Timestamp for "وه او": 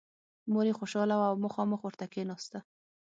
1.17-1.35